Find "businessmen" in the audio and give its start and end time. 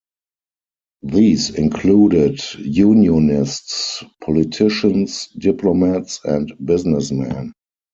6.65-7.53